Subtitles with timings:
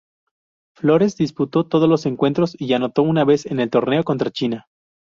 [0.73, 4.65] Flores disputó todos los encuentros y anotó una vez en el torneo contra China.